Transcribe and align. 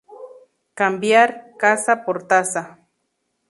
Cambiar 0.73 1.55
"casa" 1.59 2.03
por 2.05 2.27
"tasa". 2.27 2.79